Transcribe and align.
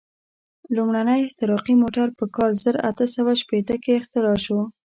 لومړنی 0.75 1.19
احتراقي 1.23 1.73
موټر 1.81 2.07
په 2.17 2.25
کال 2.35 2.51
زر 2.63 2.75
اته 2.89 3.05
سوه 3.15 3.31
شپېته 3.41 3.75
کې 3.83 3.91
اختراع 3.99 4.37
شو. 4.45 4.59